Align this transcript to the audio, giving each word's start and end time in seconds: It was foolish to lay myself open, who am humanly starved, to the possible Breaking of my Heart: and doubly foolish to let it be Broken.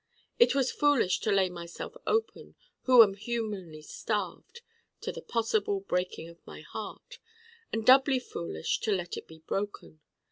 It 0.39 0.55
was 0.55 0.71
foolish 0.71 1.19
to 1.19 1.31
lay 1.31 1.47
myself 1.47 1.95
open, 2.07 2.55
who 2.85 3.03
am 3.03 3.13
humanly 3.13 3.83
starved, 3.83 4.61
to 5.01 5.11
the 5.11 5.21
possible 5.21 5.81
Breaking 5.81 6.27
of 6.27 6.39
my 6.43 6.61
Heart: 6.61 7.19
and 7.71 7.85
doubly 7.85 8.17
foolish 8.17 8.79
to 8.79 8.91
let 8.91 9.15
it 9.15 9.27
be 9.27 9.37
Broken. 9.45 9.99